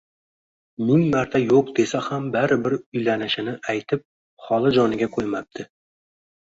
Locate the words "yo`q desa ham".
1.43-2.27